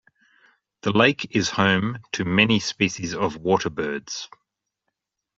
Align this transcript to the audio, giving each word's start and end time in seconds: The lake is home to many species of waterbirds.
The 0.81 0.91
lake 0.93 1.35
is 1.35 1.51
home 1.51 1.99
to 2.13 2.25
many 2.25 2.59
species 2.59 3.13
of 3.13 3.37
waterbirds. 3.37 4.27